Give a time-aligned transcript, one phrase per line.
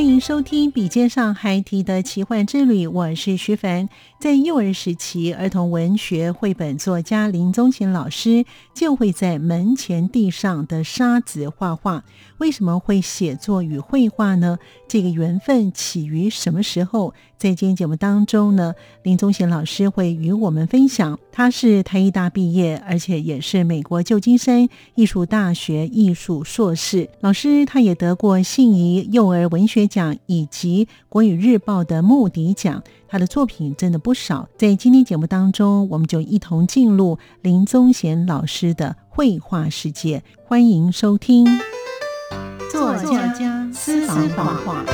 [0.00, 3.86] 欢迎收听《笔尖上孩提的奇幻之旅》，我是徐凡。
[4.18, 12.02] 在幼儿时期，儿童文学绘本作家林宗贤老师就会在门前地上的沙子画画。
[12.38, 14.58] 为什么会写作与绘画呢？
[14.88, 17.12] 这个缘分起于什么时候？
[17.40, 21.18] 在今天节目当中呢，林宗贤老师会与我们分享。
[21.32, 27.64] 他是台艺大毕业，而且也是美国旧金山艺术大学艺术硕士老师。
[27.64, 32.82] 他也得过信宜幼儿文学奖以及国语日报的穆迪奖。
[33.08, 34.46] 他的作品真的不少。
[34.58, 40.22] 在今天节目当中，我们就一同进入林宗贤老师的绘画世界。
[40.44, 41.46] 欢迎收听。
[42.70, 44.28] 作家私房
[44.62, 44.84] 话，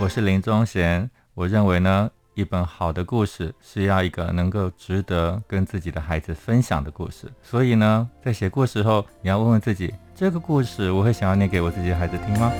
[0.00, 1.10] 我是林宗贤。
[1.36, 7.26] 我认为呢，一本好的故事是要一个能够值得跟自己的孩子分享的故事。
[7.42, 12.52] 所以呢，在写故事后，你要问问自己：这个故事我会想要念给我自己的孩子听吗？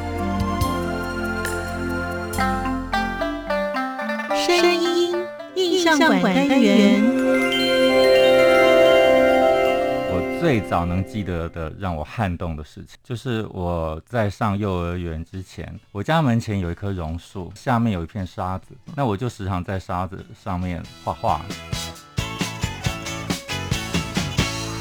[4.44, 5.24] 声音
[5.54, 7.53] 印象馆单元。
[10.44, 21.40] 最早能记得的让我撼动的事情，就是我在上幼儿园之前，我家门前有一棵榕树，下面有一片沙子，那我就时常在沙子上面画画。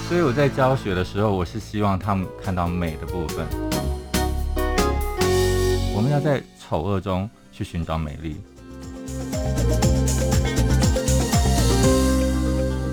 [0.09, 3.47] 所以我在教学的时候，我是希望他们看到美的部分。
[5.95, 8.35] 我们要在丑恶中去寻找美丽。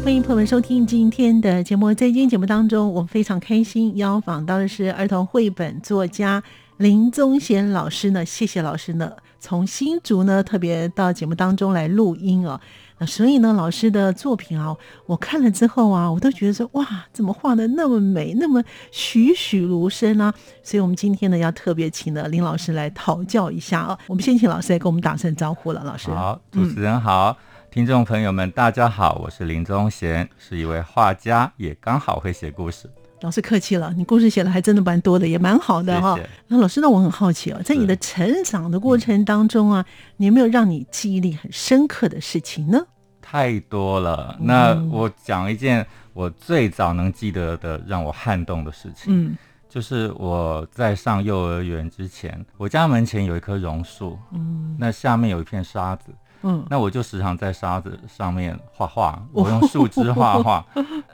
[0.02, 1.92] 欢迎朋友们收听今天的节目。
[1.92, 6.42] 在今天节目当中，我们非常开心邀访到的是儿童绘本作家
[6.78, 8.24] 林宗贤老师呢。
[8.24, 12.58] 谢谢老师呢，从新竹呢特别到节目当中来录音哦。
[12.98, 14.74] 那所以呢，老师的作品啊，
[15.04, 20.34] 我看了之后啊，我都觉得说哇，怎么画的那么美，那么栩栩如生啊！
[20.62, 23.98] 所以我们今天呢，要特别请了林老师来讨教一下啊。
[24.06, 26.10] 我们先请老师来跟我们打声招呼了，老师。
[26.10, 27.36] 好，主持人好。
[27.70, 32.90] 听众朋友们，大家好，我是林宗贤，是一位画家，也刚好会写故事。
[33.20, 36.18] 老师客气了，你故事写的还真的蛮多的，也蛮好的哈。
[36.48, 39.86] 那老师，那我很好奇哦，在你的成长的过程当中啊，
[40.16, 42.84] 你有没有让你记忆力很深刻的事情呢？
[43.22, 44.36] 太多了。
[44.40, 49.38] 那我讲一件我最早能记得的让我撼动的事情，嗯，
[49.68, 56.10] 就是我在上幼儿园之前，我家门前有一棵榕树，嗯，那下面有一片沙子。
[56.42, 60.64] 嗯，那我就时常在沙子上面画画， 我用树枝画画。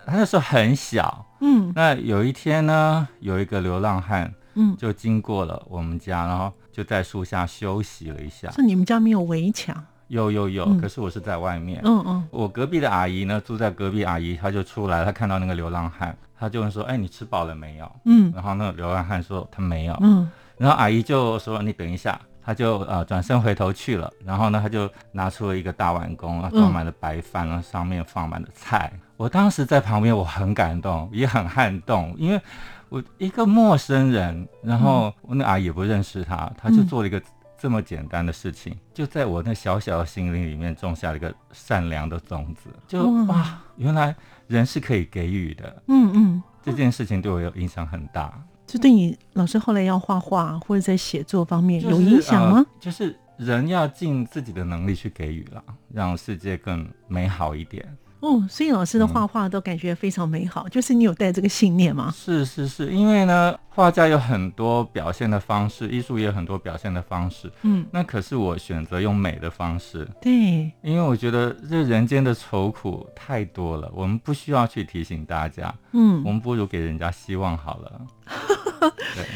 [0.04, 8.50] 他那时候很小， 嗯，那有一天呢，有一个流浪汉，嗯，就经过了我们家，然后就在树下休息了一下。
[8.50, 9.76] 是你们家没有围墙？
[10.08, 11.80] 有有有，可是我是在外面。
[11.84, 19.98] 嗯嗯，我隔壁的阿姨呢，住在隔壁，阿姨她就出来，她看到那个流浪汉，她就问说：“哎，你吃饱了没有？”嗯，然后那个流浪汉说他没有。
[20.00, 28.92] 嗯，然后阿姨就说：“你等一下。”他就呃转身回头去了，然后呢，他就拿出了一个大碗公啊，装满了白饭，然后上面放满了菜。
[29.16, 32.40] 我当时在旁边，我很感动，也很撼动，因为
[32.88, 37.20] 我一个陌生人，然后我那阿姨也不认识他，他就做了一个
[37.58, 42.70] 这么简单的事情，就在我那小小的心灵里面种下了一个善良的种子。
[42.86, 44.14] 就哇，原来
[44.46, 45.82] 人是可以给予的。
[45.88, 48.32] 嗯嗯，这件事情对我有影响很大。
[48.66, 52.66] 这对你老师后来要画画或者在写作方面有影响吗？
[52.80, 57.96] 就是人要尽自己的能力去给予了，让世界更美好一点。
[58.20, 62.12] 哦，所以老师的画画都感觉非常美好，就是你有带这个信念吗？
[62.16, 67.52] 是是是，因为呢，画家有很多表现的方式，艺术也有很多表现的方式。
[67.62, 70.08] 嗯，那可是我选择用美的方式。
[70.20, 75.72] 对，因为我觉得这人间的愁苦太多了，我们不需要去提醒大家。
[75.92, 78.00] 嗯，我们不如给人家希望好了。
[79.14, 79.26] 对。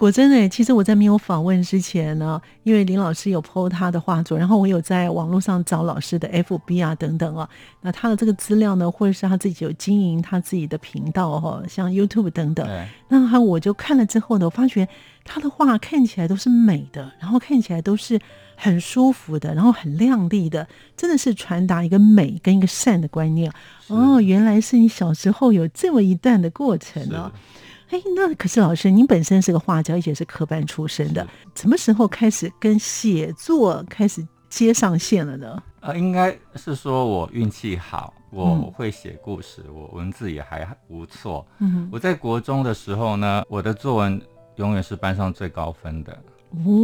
[0.00, 7.46] 果真的，其实我在没有访问之前呢，因为林老师有 PO 他的画作，然后我有在网络上找老师的 FB 啊等等啊，
[7.82, 12.66] 那他的这个资料呢，或者是他自己有经营他自己的频道哈，像 YouTube 等等，
[13.08, 14.88] 那他我就看了之后呢，我发觉
[15.22, 18.18] 他的画看起来都是美的，然后看起来都是
[18.56, 20.66] 很舒服的，然后很亮丽的，
[20.96, 23.52] 真的是传达一个美跟一个善的观念。
[23.88, 27.30] 哦，原来是你小时候有这么一段的过程哦。
[27.90, 31.26] 哎，那可是老师，您本身是个画家，而且是科班出身的，
[31.56, 35.60] 什么时候开始跟写作开始接上线了呢？
[35.80, 41.44] 呃，应该是说我运气好，我会写故事，我文字也还不错。
[41.58, 44.22] 嗯，我在国中的时候呢，我的作文
[44.54, 46.16] 永远是班上最高分的。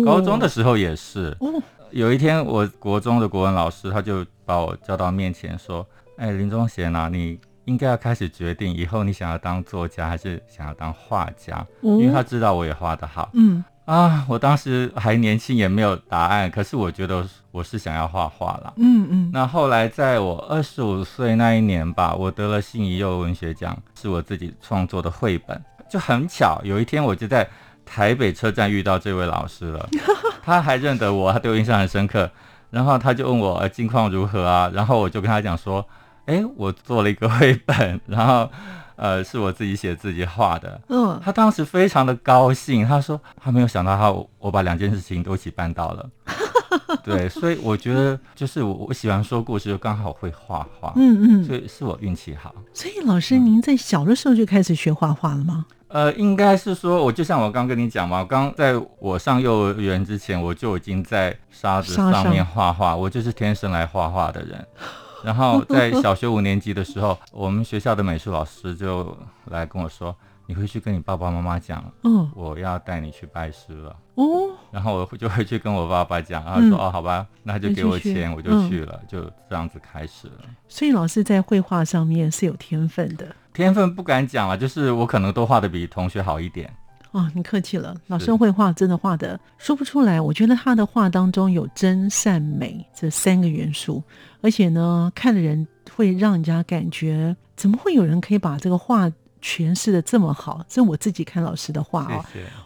[0.05, 1.37] 高中的时候也是。
[1.39, 1.63] 哦，
[1.93, 5.87] 有一天，我国中的国文老师他就把我叫到面前说
[6.19, 13.29] ：“哎，林宗贤啊，你。”应该要开始决定以后你想要当作家还是想要当画家，因为他知道我也画得好。
[13.35, 16.51] 嗯啊，我当时还年轻，也没有答案。
[16.51, 18.75] 可是我觉得我是想要画画了。
[18.79, 19.31] 嗯嗯。
[19.33, 25.63] 那后来在我二十五岁那一年吧，我得了信宜幼文学奖，是我自己创作的绘本。
[25.89, 27.49] 就很巧，有一天我就在
[27.85, 29.89] 台北车站遇到这位老师了，
[30.43, 32.29] 他还认得我，他对我印象很深刻。
[32.71, 34.69] 然后他就问我近况如何啊？
[34.75, 35.85] 然后我就跟他讲说。
[36.27, 38.49] 哎，我做了一个 绘本，然后，
[38.97, 40.81] 呃，是我自己写自己画的。
[40.89, 46.11] 嗯，他当时非常的高兴，他说他没有想到他我把两件事情都一起办到了。
[47.03, 50.93] 对，所以我觉得就是我我喜欢说故事，就刚好会画画。
[50.97, 52.55] 嗯嗯，所以是我运气好。
[52.75, 55.67] 所以老师，您在小的时候就开始学画画了吗？
[55.89, 64.67] 呃，应该是说，我就像我刚跟你讲嘛，刚在我上幼儿园之前，我就已经在沙子上面画画，我就是天生来画画的人。
[65.27, 70.15] 然后在小学五年级的时候， 我们学校的美术老师就来跟我说
[70.47, 74.25] ：“你回去跟你爸爸妈妈讲，嗯，我要带你去拜师了。”哦，
[74.71, 80.45] 然后我就回去跟我爸爸讲，然后说：“哦，好吧，那就给我钱，我就去了。”就这样子开始了。
[80.69, 83.27] 所以老师在绘画上面是有天分的。
[83.53, 86.73] 天分不敢讲了，就是我可能都画的比同学好一点。
[87.17, 87.97] 哦，你客气了。
[88.09, 90.21] 老师绘画真的画的说不出来。
[90.21, 94.03] 我觉得他的画当中有真善美这三个元素，
[94.43, 95.67] 而且呢，看的人
[95.97, 99.11] 会让人家感觉，怎么会有人可以把这个画
[99.41, 100.63] 诠释的这么好？
[100.69, 102.23] 这我自己看老师的画哦。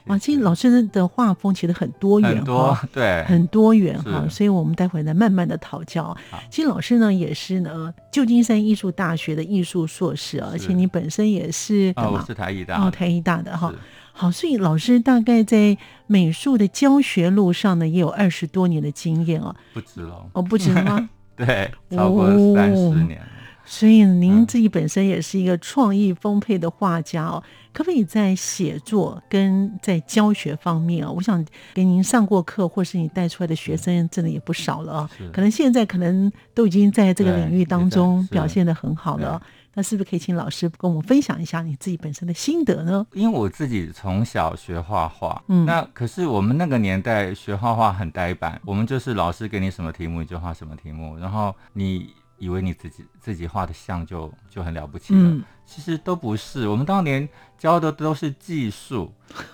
[0.06, 4.26] 哇，其实老师的画风其实很多元哈，对，很多元哈。
[4.28, 6.16] 所以我们待会呢慢慢的讨教。
[6.50, 13.72] 其实老师呢也是呢，旧金山艺术大学的艺术硕士啊，而且你本身也是哦，我是台艺大，哦，台艺大的哈。
[14.12, 15.76] 好，所以老师大概在
[16.06, 19.54] 美术的教学路上呢，也有二十多年的经验哦。
[19.72, 21.08] 不止了，哦，不止吗？
[21.36, 23.26] 对，超过三十年了。
[23.64, 27.42] 所以您自己本身也是一个创意丰沛的画家哦，
[27.72, 31.10] 可不可以在写作跟在教学方面啊？
[31.10, 35.10] 我想给您上过课，或是你带出来的学生，真的也不少了啊。
[35.32, 39.40] 可能现在可能都已经在这个领域当中表现的很好了。
[39.80, 43.06] 那是不是可以请老师跟我们分享一下你自己本身的心得呢？
[43.14, 56.68] 因为我自己从小学画画，嗯，那可是我们那个年代学画画很呆板，我们就是老师给你什么题目你就画什么题目，然后你以为你自己自己画的像就就很了不起了，其实都不是。
[56.68, 59.10] 我们当年教的都是技术、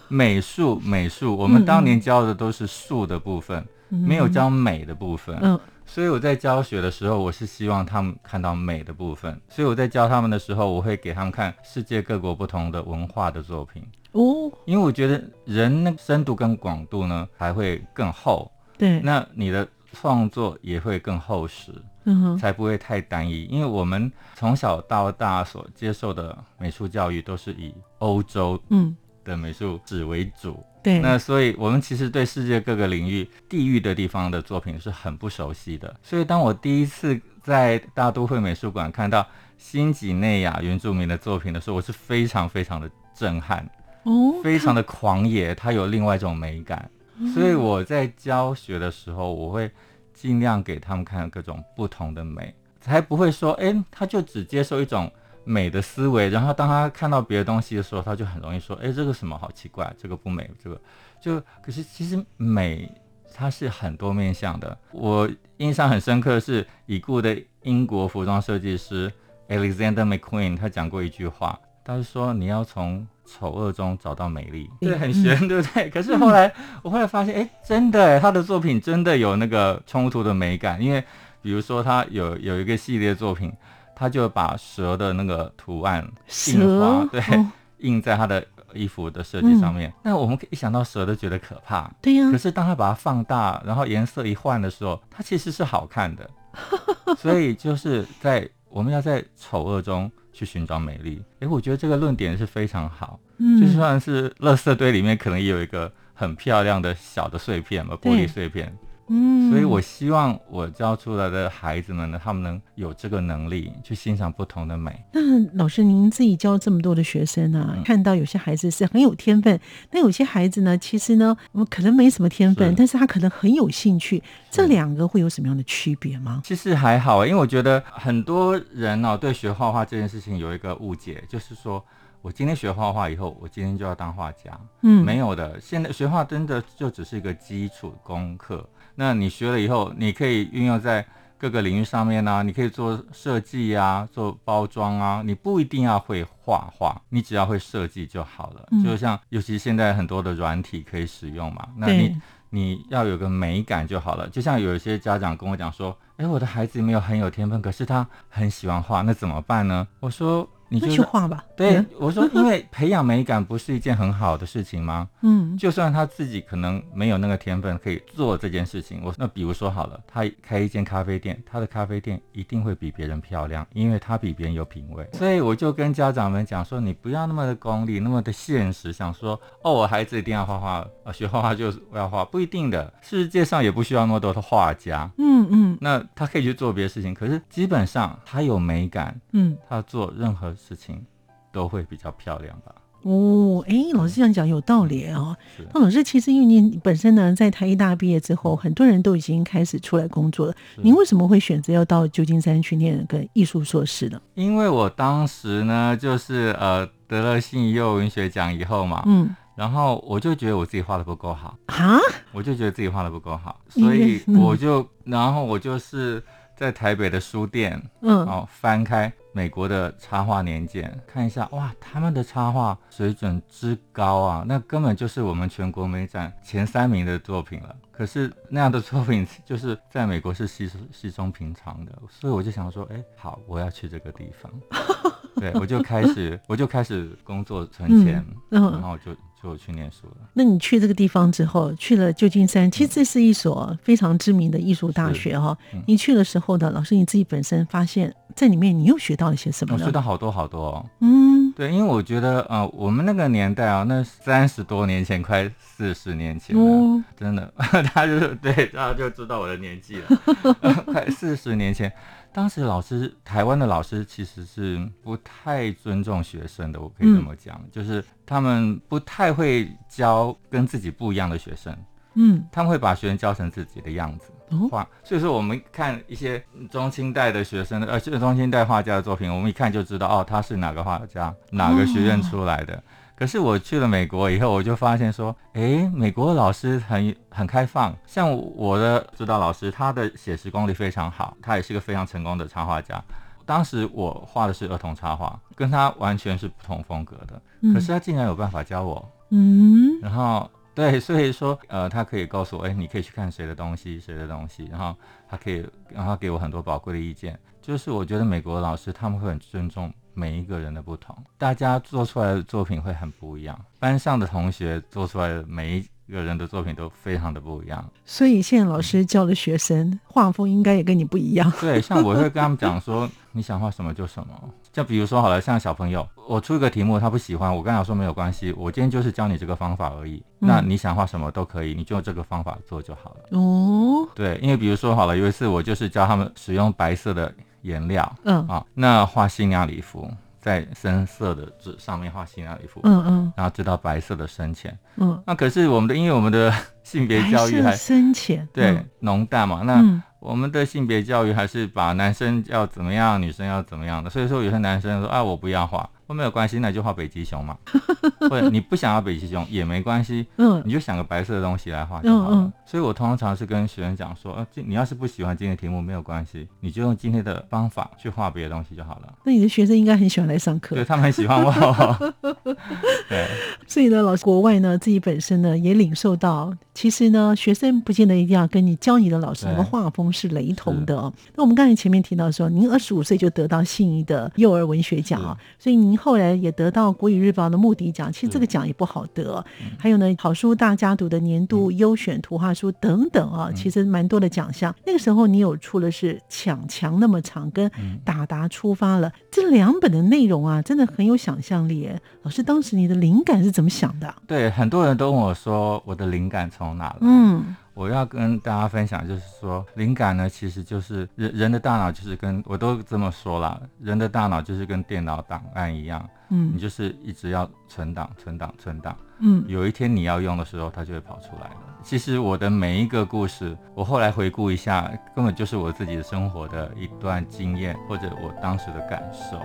[0.09, 5.39] 美术、美术，我们当年教的都是术的部分，没有教美的部分。
[5.41, 5.61] 嗯。
[5.87, 9.41] 所以我在教学的时候，我是希望他们看到美的部分。
[9.49, 14.53] 所以我在教他们的时候，我会给他们看世界各国不同的文化的作品哦。
[14.67, 18.51] 因为我觉得人那深度跟广度呢，还会更厚。
[18.77, 21.73] 对，那你的创作也会更厚实，
[22.05, 23.45] 嗯哼，才不会太单一。
[23.45, 30.63] 因为我们从小到大所接受的美术教育都是以欧洲嗯的美术史为主。
[30.87, 35.93] 对，那所以我们其实对世界各个领域地域的地方的作品是很不熟悉的。
[36.01, 39.27] 所以当我第一次在大都会美术馆看到
[39.59, 43.69] 新几内亚原住民的作品的时候，我是非常非常的震撼，
[44.05, 46.89] 哦，非常的狂野，它有另外一种美感。
[47.35, 49.69] 所以我在教学的时候，我会
[50.15, 55.11] 尽量给他们看各种不同的美，才不会说，哎，他就只接受一种。
[55.47, 60.79] 美的思维，然后当他看到别的东西的时候，他就很容易说：“哎，这个什么好奇怪，这个不美，这个
[61.21, 61.41] 就……
[61.63, 62.91] 可是其实美
[63.33, 64.77] 它是很多面向的。
[64.91, 69.13] 我印象很深刻的是已故的英国服装设计师
[69.49, 75.89] Alexander McQueen 他讲过一句话，他是说你要从丑恶中找到美丽，对，很玄，对不对？
[75.91, 81.03] 可是后来我后来发现，哎，真的，他的作品真的有那个冲突的美感，因为
[81.43, 83.53] 比如说他有有一个系列作品，
[83.97, 86.09] 他就把蛇的那个图案
[86.47, 87.21] 印花，对，
[87.79, 89.93] 印在他的衣服的设计上面。
[90.05, 92.31] 那我们一想到蛇都觉得可怕，对呀。
[92.31, 96.31] 可是当他把它放大，然后颜色一换的时候，它其实是好看的。
[97.19, 100.09] 所以就是在我们要在丑恶中。
[100.37, 103.19] 去寻找美丽，哎，我觉得这个论点是非常好。
[103.39, 108.77] 嗯，就算是垃圾堆里面，可能也有一个很漂亮的小的碎片嘛，玻璃碎片。
[109.09, 115.05] 嗯，所以我希望我教出来的孩子们呢，他们能有这个能力去欣赏不同的美。
[115.13, 115.21] 那
[115.57, 119.59] 老师，您自己教这么多的学生啊，看到有些孩子是很有天分，
[119.93, 124.23] 那有些孩子呢，其实呢，我们可能没什么天分，但是他可能很有兴趣。
[124.51, 126.43] 这两个会有什么样的区别吗？
[126.45, 131.85] 其实还好，因为我觉得很多人呢，对学画画这件事情有一个误解，就是说。
[132.27, 134.51] 我今天学画画以后，我今天就要当画家。
[134.83, 135.61] 嗯，没有的。
[135.61, 138.69] 现在学画真的就只是一个基础功课。
[138.97, 141.07] 那你学了以后，你可以运用在
[141.39, 142.43] 各个领域上面呢。
[142.43, 145.23] 你可以做设计啊，做包装啊。
[145.25, 148.69] 你不一定要会画画，你只要会设计就好了。
[148.83, 151.69] 就像，尤其现在很多的软体可以使用嘛。
[151.77, 154.29] 那你你要有个美感就好了。
[154.31, 160.49] 就像有一些家长跟我讲说：“哎，我的孩子没有很有天分，可是他很喜欢画，那怎么办呢？”我说。
[160.69, 161.45] 你就去画吧。
[161.57, 165.09] 对，我说， 因为培养美感不是一件很好的事情吗？
[165.23, 175.09] 嗯，就算他自己可能没有那个天分可以做这件事情，我那比如说好了，他开一间咖啡店，他的咖啡店一定会比别人漂亮，因为他比别人有品味。
[175.13, 185.09] 所以我就跟家长们讲说，你不要那么的功利，那么的现实，想说哦，我孩子一定要画画，啊，学画画就是我要画，不一定的，世界上也不需要那么多的画家。
[185.19, 190.56] 嗯嗯，那他可以去做别的事情，可是基本上他有美感，嗯，他做任何。
[190.57, 191.05] 事情
[191.53, 192.75] 都会比较漂亮吧？
[193.03, 195.37] 哦，哎，老师这样讲有道理哦。
[195.73, 200.55] 那老师其实因为您本身呢，在台艺大毕业之后，很多人都已经开始出来工作了。
[200.77, 204.21] 您为什么会选择要到旧金山去念个艺术硕士呢？
[204.35, 212.01] 因为我当时呢，就是呃得了新幼文学奖以后嘛，嗯，然后我就觉得我自己画的不够好啊，
[212.33, 216.21] 我就觉得自己画的不够好，所以我就，然后我就是
[216.57, 219.13] 在台北的书店，嗯，哦，翻开。
[219.37, 227.77] 美国的插画年鉴，看一下哇，他们的插画水准之高啊，那根本就是我们全国美展前三名的作品了。
[227.93, 234.51] 可是那样的作品就是在美国是稀稀松平常的，所以我就想说，哎，好，我要去这个地方。
[235.37, 239.15] 对，我就开始， 我就开始工作存钱，然后就。
[239.43, 240.17] 就去念书了。
[240.33, 245.57] 那你去这个地方之后，去了旧金山，其实这是一所非常知名的艺术大学哈。
[245.87, 249.75] 你去的时候呢，老师你自己本身发现，在里面你又学到了些什么？
[249.75, 250.67] 我学到好多好多。
[250.67, 257.51] 哦嗯，对，因为我觉得呃，我们那个年代啊，那三十多年前，快四十年前了，真的，
[257.93, 260.09] 他就对，他就知道我的年纪了，
[260.87, 261.91] 快四十年前。
[262.31, 271.75] 当时老师，台湾的老师其实是不太尊重学生的，我可以这么讲，就是他们不太会教跟自己不一样的学生，
[272.13, 274.27] 嗯，他们会把学生教成自己的样子
[274.71, 274.87] 画。
[275.05, 282.83] 所以说，我们看一些中清代的学生的，呃，中清代画家的作品，我们一看就知道，哦，他是哪个画家，哪个学院出来的。
[283.19, 287.97] 可是我去了美国以后，我就发现说，诶，美国的老师很很开放。
[288.07, 293.03] 像我的指导老师，他的写实功力非常好，他也是个非常成功的插画家。
[293.47, 297.41] 当时我画的是儿童插画，跟他完全是不同风格的。
[297.73, 304.95] 可是他竟然有办法教我，嗯，然后对，所以说，呃，他可以告诉我，哎，你可以去看谁的东西，谁的东西，然后
[305.29, 307.37] 他可以，然后给我很多宝贵的意见。
[307.61, 309.93] 就是我觉得美国的老师他们会很尊重。
[310.19, 313.61] 每一个人的不同，大家做出来的作品会很不一样。
[313.79, 317.87] 班上的同学做出来的每一个人的作品都非常的不一样。
[318.07, 321.53] 所以现在老师教的学生画风应该也跟你不一样。
[321.61, 324.55] 对，像我会跟他们讲说，你想画什么就什么。
[324.77, 330.23] 就比如说好了，像小朋友，我出一个题目，他不喜欢，我跟他说没有关系，我今天就是教你这个方法而已。
[330.39, 333.39] 那你想画什么都可以，你就这个方法做就好了。
[333.39, 337.33] 哦，对，因为比如说好了，有一次我就是教他们使用白色的。
[337.63, 340.09] 颜料，嗯啊，那画新娘礼服，
[340.41, 346.53] 在深色的纸上面画新娘礼服，嗯嗯，然后知道白色的深浅，嗯，那可是我们的，因为我们的
[346.85, 349.83] 性别教育还深浅，对浓淡嘛，那
[350.27, 357.57] 我们的性别教育还是把男生要怎么样，女生要怎么样的，所以说有些男生说啊，我不要画，我没有关系，那就画北极熊嘛。
[358.29, 362.53] 或者你不想要北极熊也没关系，嗯，你就想个白色的东西来画就好了。
[362.65, 369.15] 所以我通常是跟学生讲说，呃，你要是不喜欢今天的题目没有关系，你就用今天的方法去画别的东西就好了。
[369.23, 372.15] 那你的学生应该很喜欢来上课，对他们很喜欢我。
[373.09, 373.29] 对，
[373.69, 381.11] 所以呢，老师国外呢自己本身呢也领受到，其实呢学生不见得一定要跟你教你的老师那个画风是雷同的哦。
[381.35, 388.13] 那我们刚才前面提到说，您二十五岁就得到信宜的幼儿文学奖啊，所以您后来也得到国语日报的目的奖。
[388.13, 389.43] 其实这个奖也不好得。
[389.79, 394.75] 还有呢，好书大家读的年度优选图画书等等啊，其实蛮多的奖项。
[394.85, 397.67] 那个时候你有出的是《抢墙那么长》跟
[398.05, 401.89] 《打达出发了》这两本的内容啊，真的很有想象力。
[402.23, 404.15] 老师，当时你的灵感是怎么想的？
[404.27, 406.97] 对，很多人都问我说，我的灵感从哪来？
[407.01, 407.57] 嗯。
[407.75, 421.57] 我要跟大家分享，就是说，灵感呢，其实就是人人的大脑，就是跟我都这么说了，人的大脑就是跟电脑档案一样，嗯，你就是一直要存档、存档、存档，嗯，有一天你要用的时候，它就会跑出来了。
[421.83, 429.39] 其实我的每一个故事，我后来回顾一下，根本就是我自己的生活的一段经验，或者我当时的感受。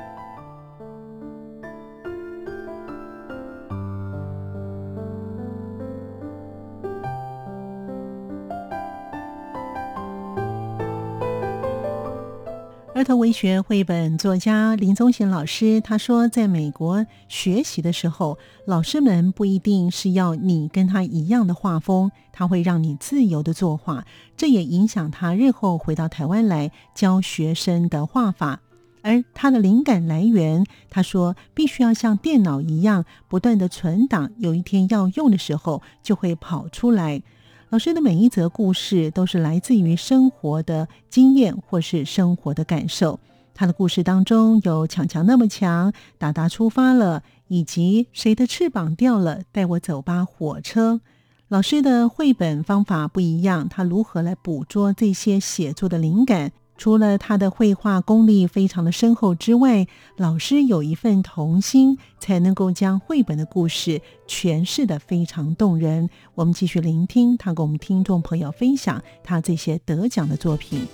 [13.02, 24.06] 儿童文学绘本作家林宗贤老师他说，在美国学习的时候，老师们不一定是要你跟他一样的画风，他会让你自由的作画，
[24.38, 28.60] 这也影响他日后回到台湾来教学生的画法。
[29.02, 37.24] 而他的灵感来源，他说必须要像电脑一样不断的存档，有一天要用的时候就会跑出来。
[37.72, 43.18] 老师的每一则故事都是来自于生活的经验或是生活的感受。
[43.54, 51.00] 他的故事当中有强强那么强，达达出发了，以及谁的翅膀掉了，带我走吧，火车。
[51.48, 56.52] 老师的绘本方法不一样，他如何来捕捉这些写作的灵感？
[56.82, 59.86] 除了他的绘画功力非常的深厚之外，
[60.18, 66.10] 老师有一份童心，才能够将绘本的故事诠释的非常动人。
[66.34, 70.88] 我们继续聆听他跟我们听众朋友分享他这些得奖的作品。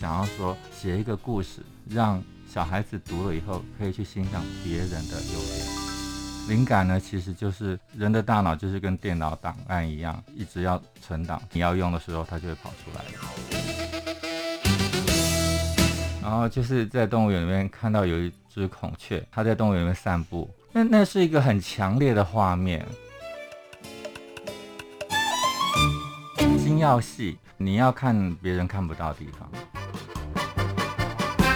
[0.00, 2.20] 想要说写一个故事，让
[2.52, 5.85] 小孩子读了以后可以去欣赏别人的优点。
[6.48, 13.04] 灵感呢，其实就是人的大脑就是跟电脑档案一样，一直要存档，你要用的时候它就会跑出来。
[16.22, 22.86] 然后就是在动物园里面看到有一只孔雀，它在动物园里面散步，那那是一个很强烈的画面，
[26.58, 29.50] 心要细，你要看别人看不到的地方。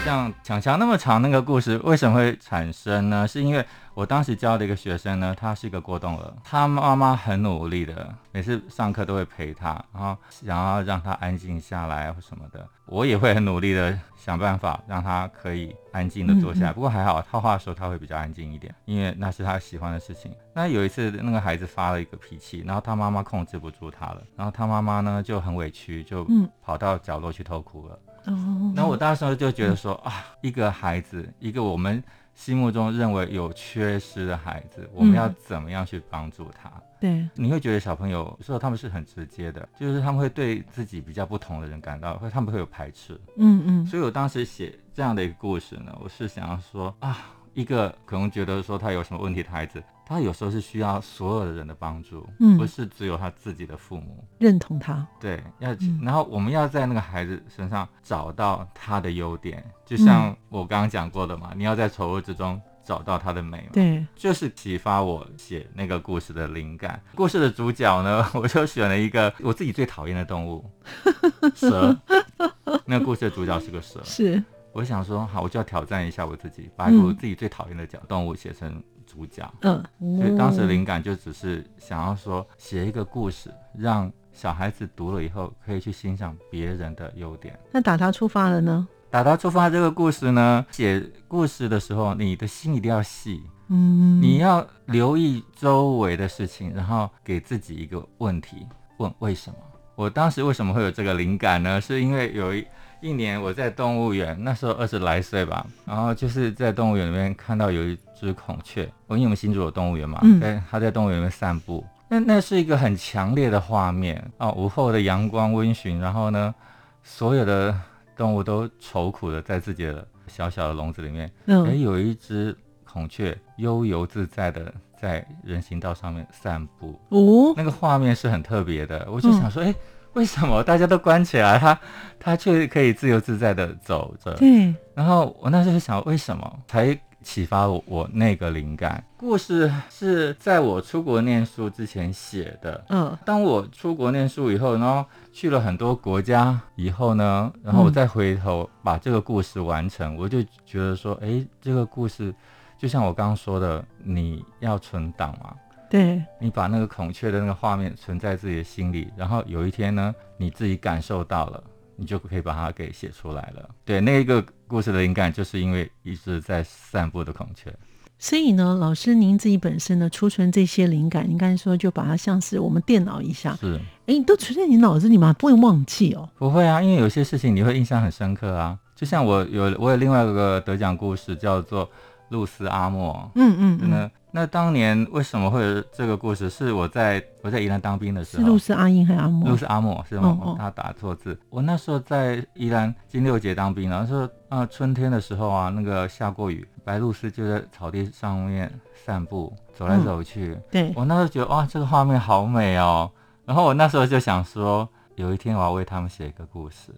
[0.05, 3.29] 像强强那么长那个故事为什么会产生呢？
[3.29, 12.67] 是因为我当时教的一个学生呢，他是一个过动儿，他妈妈很努力的，每次上课都会陪他，然后想要让他安静下来或什么的。
[12.87, 16.73] 我也会很努力的想办法让他可以安静的坐下来。
[16.73, 20.35] 不过还好，套话的时候他会比较安静一点，因为那是他喜欢的事情。
[20.55, 26.27] 那有一次那个孩子发了一个脾气，然后他妈妈控制不住他了，然后他妈妈呢就很委屈，就
[26.65, 27.99] 跑到角落去偷哭了。
[28.26, 32.02] 哦，那我当时候就觉得说啊，一个孩子，一个我们
[32.35, 36.70] 心目中认为有缺失的孩子，我们要怎么样去帮助他？
[37.00, 43.18] 对，你会觉得小朋友有时候他们是很直接的，就是他们会对自己比较不同的人感到，会他们会有排斥。
[43.37, 47.16] 嗯嗯，所以我当时写这样的一个故事呢，我是想要说啊，
[47.55, 49.83] 一个可能觉得说他有什么问题的孩子。
[50.07, 55.07] 他有时候是需要所有的人的帮助，嗯，不是只有他自己的父母认同他。
[55.21, 55.71] 对，要
[56.03, 63.69] 然后我们要在那个孩子身上找到他的优点，就像我刚刚讲过的嘛，你要在丑恶之中找到他的美。
[63.73, 67.01] 对，就是启发我写那个故事的灵感。
[67.15, 70.69] 故事的主角呢， 我就选了一个我自己最讨厌的动物——
[71.55, 71.97] 蛇。
[72.85, 74.01] 那个故事的主角是个蛇。
[74.03, 78.83] 是，我想说，好，我就要挑战一下我自己，把我自己最讨厌的角动物写成。
[79.12, 79.85] 主角，嗯，
[80.18, 87.59] 所以当时灵感就只是想要说写一个故事，让小孩子读了以后可以去欣赏别人的优点。
[87.72, 88.87] 那打他出发了呢？
[89.11, 98.64] 打他出发这个故事呢，写故事的时候，你的心一定要细，嗯，你要留意周围的事情，然后给自己一个问题，
[98.98, 99.56] 问为什么？
[99.96, 101.80] 我当时为什么会有这个灵感呢？
[101.80, 102.64] 是因为有一。
[103.01, 116.55] 一年我在动物园，那时候二十来岁吧，然后就是在动物园里面看到有一只孔雀，我因为我们新竹有动物园嘛，在它在动物园里面散步，那那是一个很强烈的画面啊，午后的阳光温煦，然后呢，
[117.03, 117.75] 所有的
[118.17, 127.01] 动物都愁苦的在自己的小小的笼子里面，哎，有一只孔雀悠游自在的在人行道上面散步。
[127.09, 129.09] 哦，那个画面是很特别的。
[129.11, 129.75] 我就想说，哎，
[130.14, 131.79] 为什么大家都关起来，他
[132.18, 134.35] 他却可以自由自在的走着？
[134.35, 134.75] 对。
[134.94, 136.59] 然后我那时候想，为什么？
[136.66, 136.99] 才。
[137.23, 142.83] 启发我我那个灵感故事是在我出国念书之前写的。
[142.88, 152.35] 嗯，当我出国念书以后，然后去了很多国家以后呢，然后我再回头把这个故事完成，我就觉得说，哎，这个故事
[152.79, 155.55] 就像我刚刚说的，你要存档嘛。
[155.90, 161.62] 对，你把那个孔雀的那个画面存在自己的心里，然后有一天呢，你自己感受到了。
[161.96, 163.68] 你就可以把它给写出来了。
[163.85, 167.70] 对，那一个故事的灵感，就是因为一直在散步的孔雀。
[168.18, 175.35] 所以呢，老师您自己本身呢，储存这些灵感，你刚才说就把它像是我们电脑一下，是，哎，你都存在你脑子里吗？
[175.35, 176.26] 不会忘记哦？
[176.38, 178.79] 不会啊，因为有些事情你会印象很深刻啊。
[178.96, 181.87] 就像我有我有另外一个得奖故事，叫做
[182.31, 183.31] 露丝阿莫。
[183.35, 184.11] 嗯嗯嗯。
[184.33, 186.49] 那当年为什么会有这个故事？
[186.49, 189.49] 是我在我在宜兰当兵的时候，是陆是阿英还是阿莫？
[189.49, 190.57] 陆是阿莫，是吗？
[190.59, 191.38] 他打错字。
[191.51, 198.73] 我那时候在宜兰金六节当兵，然后说啊，春天的时候啊，那个下过雨，白露丝就在草地上面
[199.05, 200.57] 散步，走来走去。
[200.71, 203.11] 对我那时候觉得哇，这个画面好美哦。
[203.45, 206.95] 然后我那时候就想说，有一天我要为他们写一个故事。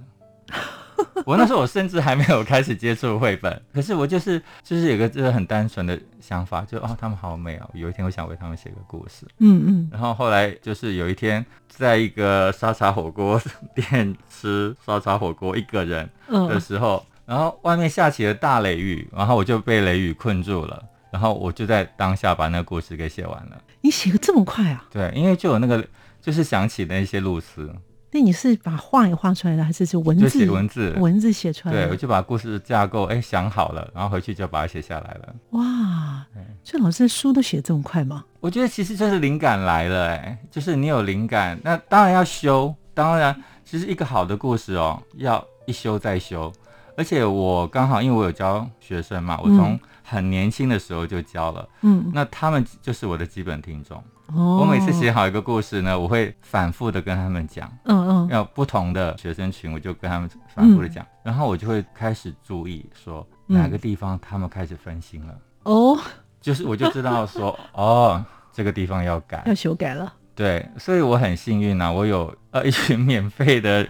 [1.25, 13.41] 我那时候我甚至还没有开始接触绘本， 可是我就是就是有个就是很单纯的想法，就哦他们好美哦，有一天我想为他们写个故事，嗯嗯，然后后来就是有一天在一个沙茶火锅
[13.75, 23.61] 店吃沙茶火锅一个人的时候，然后外面下起了大雷雨，然后我就被雷雨困住了，然后我就在当下把那个故事给写完了。
[23.81, 24.85] 你写的这么快啊？
[24.91, 25.85] 对，因为就有那个
[26.21, 27.73] 就是想起那些露丝。
[28.13, 30.25] 那你是把画也画出来了，还是就文字？
[30.25, 31.75] 就写文字，文字写出来。
[31.75, 35.35] 对，我就把故事架构哎想好了，然后回去就把它写下来了。
[35.53, 36.27] 哇，
[36.63, 38.25] 所以老师书都写这么快吗？
[38.41, 42.75] 我觉得其实就是灵感来了，哎，就是你有灵感，那当然要修。
[42.95, 46.53] 当然，其实一个好的故事哦，要一修再修。
[46.95, 54.05] 而且我刚好因为我有教学生嘛，我从很年轻的时候就教了，嗯，那他们就是我的基本听众。
[54.35, 65.99] 我每次写好一个故事呢，我会反复的跟他们讲，嗯嗯，要不同的学生群，我就跟他们反复的讲，然后我就会开始注意说哪个地方他们开始分心了，哦，
[66.41, 73.87] 就是我就知道说，哦， 这个地方要改，要修改了，对，所以我很幸运呐，我有呃一群免费的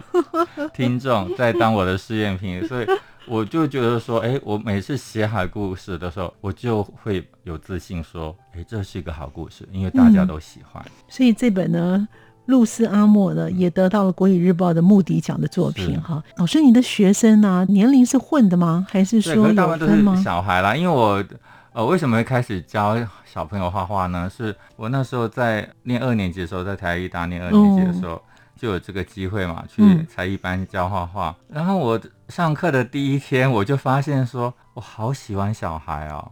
[0.73, 2.87] 听众在当我的试验品，所以。
[3.25, 10.83] 我就觉得说，哎，我每次写好故事的时候，我就会有自信说，哎，这是一个好故事，因为大家都喜欢。
[11.07, 12.07] 所以这本呢，
[12.47, 16.21] 露丝阿莫呢，也得到了国语日报的目迪奖的作品哈。
[16.35, 18.85] 老师，你的学生呢，年龄是混的吗？
[18.89, 19.43] 还是说有
[19.77, 20.21] 分吗？
[20.21, 21.23] 小孩啦，因为我
[21.71, 24.29] 呃，为什么会开始教小朋友画画呢？
[24.29, 28.21] 是我那时候在念二年级的时候，在台艺大念二年级的时候。
[28.55, 31.35] 就有这个机会嘛，去才艺班教画画。
[31.49, 36.31] 然后我上课的第一天，我就发现说，我好喜欢小孩哦，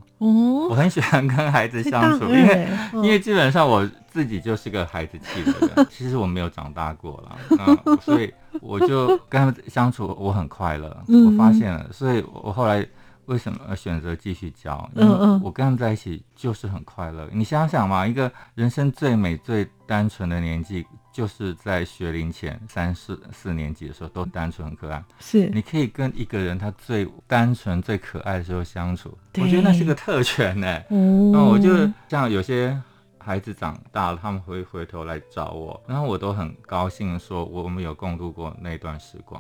[0.70, 7.38] 我很喜欢跟孩子相处，因为因为基本上我自己就是个孩子气的人， 其实我没有长大过了，
[7.86, 10.96] 嗯，所以我就跟他们相处，我很快乐。
[11.08, 12.86] 我发现了，所以我后来
[13.26, 14.90] 为什么选择继续教？
[14.96, 17.28] 因为我跟他们在一起就是很快乐。
[17.34, 20.86] 你想想嘛，一个人生最美、最单纯的年纪。
[21.12, 25.04] 就是在学龄前三四四年级的时候，都单纯很可爱。
[25.20, 30.82] 是，你可以跟一个人他最单纯、最可爱的时候相处，我觉得那是个特权呢。
[30.90, 32.80] 嗯，那我就像有些。
[33.24, 39.40] 孩子长大了，他们会回头来找我，然后我都很高兴，说我们有共度过那段时光。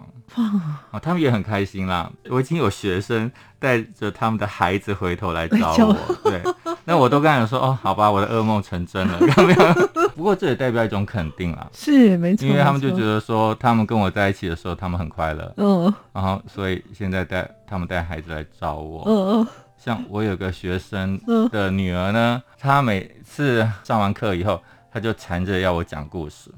[0.91, 2.11] 啊，他们也很开心啦。
[2.29, 6.43] 我已经有学生带着他们的孩子回头来找我， 对，
[6.85, 9.19] 那我都跟他们说，哦，好吧，我的噩梦成真了。
[10.21, 15.51] 不过这也代表一种肯定啦，是没错，因为他们就觉得说，他们跟我在一起的时候，他们很快乐。
[15.57, 19.03] 嗯，然后所以现在带他们带孩子来找我。
[19.07, 19.47] 嗯嗯。
[19.79, 24.61] 像我有个学生的女儿呢，她每次上完课以后，
[24.93, 26.51] 她就缠着要我讲故事。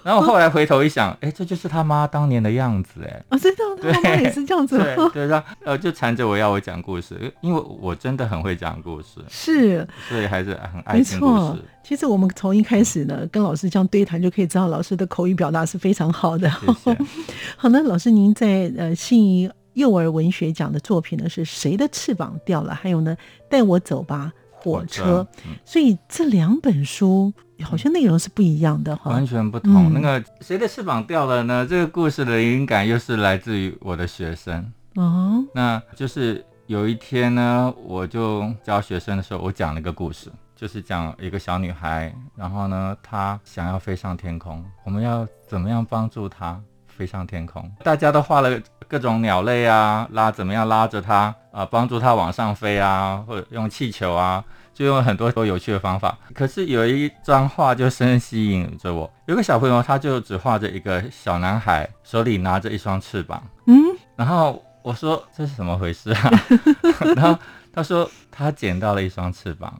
[0.04, 4.78] 然后后来回头一想，哎，这就是他妈当年的样子，哎，啊，真的，他妈也是这样子，
[5.12, 11.62] 对，对，他呃就缠着我要我讲故事，因为我真的很会讲故事，是，所以还是很爱听故事。
[11.82, 16.48] 其实我们从一开始呢，跟老师这样对谈，就可以知道老师的口语表达是非常好的。
[17.56, 19.50] 好的，老师您在呃信宜。
[19.74, 22.74] 幼儿文学奖的作品呢是谁的翅膀掉了？
[22.74, 23.16] 还有呢，
[23.48, 25.26] 带我走吧，火车。
[25.64, 29.92] 所以这两本书好像内容是不一样的哈，完全不同。
[29.92, 31.66] 那个谁的翅膀掉了呢？
[31.68, 34.72] 这个故事的灵感又是来自于我的学生。
[34.96, 46.60] 哦，那就是有一天呢，我就教学生的时候，我讲了一个故事，就是讲一个小女孩，然后呢，她想要飞上天空，我们要怎么样帮助她
[47.00, 47.72] 飞上天空？
[47.82, 54.44] 大家都画了各种鸟类啊，拉怎么样拉着它啊，帮助它往上飞啊，或者用气球啊。
[54.74, 59.10] 就用很多多有趣的方法，可是有一张画就深深吸引着我。
[59.26, 63.42] 有个小朋友，他就只画着一个小男孩，手里拿着一双翅膀。
[63.66, 63.74] 嗯，
[64.16, 66.30] 然后我说这是怎么回事啊？
[67.14, 67.38] 然后
[67.72, 69.70] 他说他捡到了一双翅膀，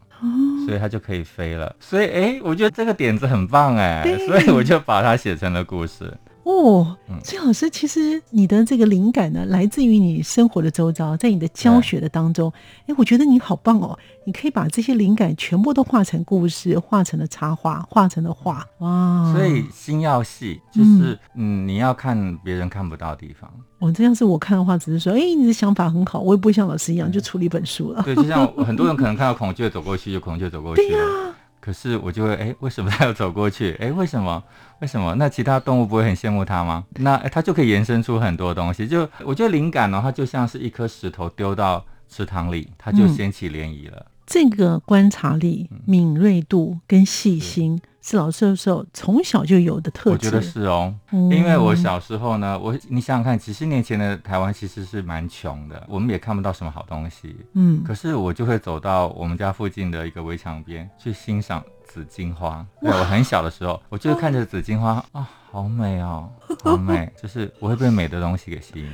[0.66, 1.74] 所以他就可以飞了。
[1.80, 6.12] 所以哎，我觉得这个点子很棒哎，所以我就把它写成了故事。
[6.42, 12.52] 哦，崔老师，其实你的这个灵感呢，来自于你生活的周遭，在你的教学的当中，
[12.86, 19.32] 哎，我觉得你好棒哦，你可以把这些灵感全部都画成故事，画成了插画，画成了画，哇！
[19.34, 23.50] 所以心要细，就是嗯，你要看别人看不到的地方。
[23.78, 28.02] 哦，这样是我看的话，只是说，哎，你的想法很好，我也不会像老师一样就出了一本书了。
[28.02, 31.34] 对，就像很多人可能看到孔雀走过去，就孔雀走过去了。
[31.60, 33.76] 可是我就会哎，为什么他要走过去？
[33.78, 34.42] 哎，为什么？
[34.80, 35.14] 为什么？
[35.16, 36.84] 那其他动物不会很羡慕它吗？
[36.96, 38.88] 那它就可以延伸出很多东西。
[38.88, 44.06] 就我觉得灵感呢，它就像是一颗石头丢到池塘里，它就掀起涟漪了。
[44.26, 47.80] 这个观察力、敏锐度跟细心。
[48.02, 62.64] 是老师的时候从小就有的特质，我觉得是哦，因为我小时候呢，我你想想看，几十年前的台湾其实是蛮穷的，我们也看不到什么好东西，嗯，可是我就会走到我们家附近的一个围墙边去欣赏紫荆花。
[62.80, 66.30] 对我很小的时候，我就看着紫荆花啊，好美哦，
[66.64, 68.90] 好美， 就是我会被美的东西给吸引。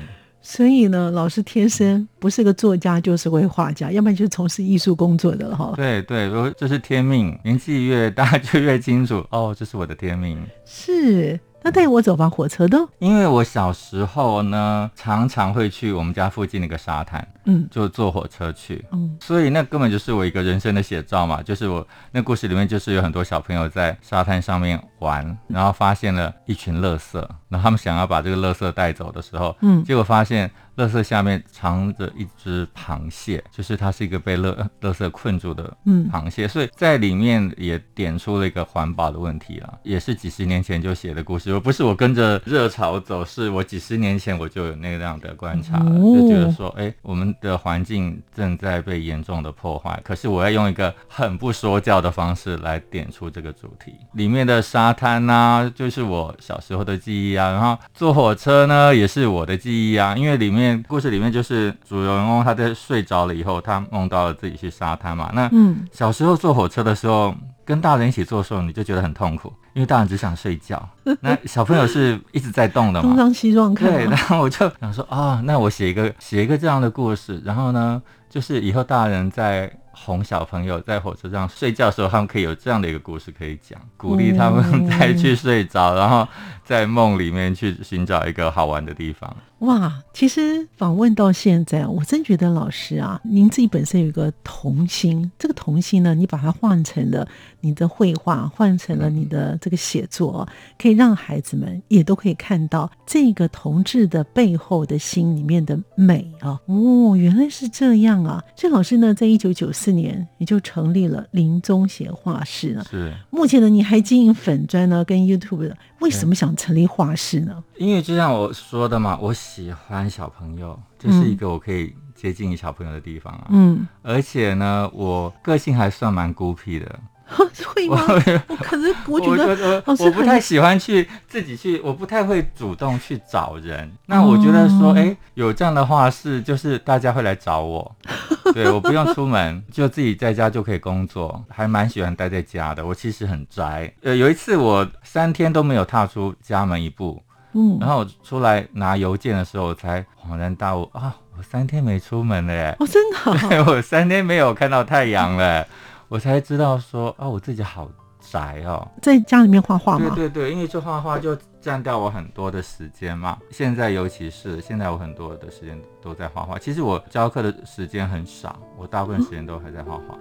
[0.49, 5.73] 所以呢，老师天生不是个作家，就是位画家，要不然就是从事艺术工作的了哈。
[5.75, 10.41] 对对，这是天命，年纪越大 就越清楚哦，这是我的天命。
[10.65, 11.39] 是。
[11.67, 12.79] 那带我走吧，火车的。
[13.01, 21.43] 因为我小时候呢，常常会去我们家附近那个沙滩，嗯，就坐火车去，嗯，所以那根本就是我一个人生的写照嘛。
[21.43, 30.49] 就是我那故事里面，就是有很多小朋友在沙滩上面玩，然后发现了一群垃圾，然后他们想要把这个垃圾带走的时候，嗯，结果发现。
[30.77, 35.75] 垃圾下面藏着一只螃蟹，就是它是一个被垃垃圾困住的
[36.13, 53.95] 螃蟹，所以在里面也点出了一个环保的问题啊，也是几十年前就写的故事，不是我跟着热潮走，是我几十年前我就有那样的观察，就觉得说，哎，我们的环境正在被严重的破坏，可是我要用一个很不说教的方式来点出这个主题。
[54.13, 60.66] 里面的沙滩呐，就是我小时候的记忆啊，然后坐火车呢，也是我的记忆啊，因为里面。
[60.89, 65.31] 故事里面就是主人公他在睡着了以后，他梦到了自己去沙滩嘛。
[65.35, 65.51] 那
[65.93, 70.89] 小时候坐火车的时候，跟大人一起坐的时候，你就觉得很痛苦，因为大人只想睡觉，
[71.21, 73.09] 那小朋友是一直在动的嘛。
[73.09, 73.93] 东张西望看。
[73.93, 79.71] 对， 然后我就想说，哦，那我写一个写一个这样的故事，然后呢，就是以后大人在。
[79.99, 86.29] 哄小朋友在火车上睡觉的时候，他们可以有这样的一个故事可以讲，鼓励他们再去睡着，然后
[86.65, 89.35] 在梦里面去寻找一个好玩的地方。
[89.61, 97.27] 哇，其实访问到现在，我真觉得老师啊，您自己本身有一个童心，这个童心呢，你把它换成了
[97.63, 100.47] 你的绘画，换成了你的这个写作，
[100.79, 106.61] 可以让孩子们也都可以看到这个同志的背后的心里面的美啊。
[106.67, 108.45] 哦，原来是这样啊！
[108.55, 109.86] 这老师呢，在一九九四。
[109.87, 112.83] 四年，你就成立了林宗贤画室了。
[112.91, 115.77] 是，目前呢，你还经营粉砖呢，跟 YouTube 的。
[116.01, 117.63] 为什么想成立画室呢？
[117.79, 123.47] 因为就像我说的嘛，我喜欢小朋友，这是一个我可以接近小朋友的地方啊。
[123.51, 126.99] 嗯，而且呢，我个性还算蛮孤僻的。
[127.75, 128.01] 会吗？
[128.47, 133.91] 我可是我觉得，我不太喜欢去自己去，我不太会主动去找人。
[134.07, 137.97] 那我觉得说，哎，有这样的话是，就是大家会来找我。
[138.55, 142.87] 对，我不用出门，就自己在家就可以工作，还蛮喜欢待在家的。
[142.87, 143.93] 我其实很宅。
[144.03, 147.21] 呃，有一次我三天都没有踏出家门一步，
[147.55, 152.77] 嗯，然后我出来拿邮件的时候，我才恍然大悟啊，我三天没出门了耶！
[152.79, 153.49] 哦，真的？
[153.49, 155.67] 对，我三天没有看到太阳了。
[156.09, 157.91] 我才知道说啊，我自己好
[158.21, 160.13] 宅哦，在家里面画画吗？
[160.15, 163.37] 对对对，因为这画画就占掉我很多的时间嘛。
[163.51, 166.59] 现在尤其是现在，我很多的时间都在画画。
[166.59, 170.17] 其实我教课的时间很少，我大部分时间都还在画画。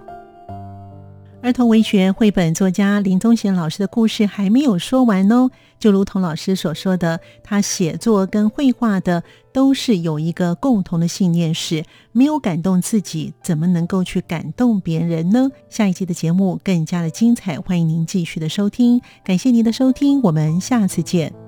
[1.42, 5.48] 儿童文学绘本作家林宗贤老师的故事还没有说完哦。
[5.78, 9.22] 就如同老师所说的，他写作跟绘画的
[9.56, 15.48] 都是有一个共同的信念，是没有感动自己，怎么能够去感动别人呢？
[15.70, 19.00] 下一期的节目更加的精彩，欢迎您继续的收听。
[19.24, 21.45] 感谢您的收听，我们下次见。